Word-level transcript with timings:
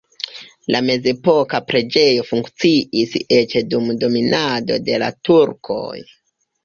La 0.75 0.79
mezepoka 0.85 1.59
preĝejo 1.67 2.25
funkciis 2.31 3.13
eĉ 3.43 3.53
dum 3.75 3.93
dominado 4.05 4.81
de 4.89 4.99
la 5.05 5.11
turkoj. 5.31 5.95